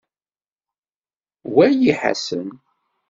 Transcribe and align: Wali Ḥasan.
Wali 1.55 1.91
Ḥasan. 2.01 2.49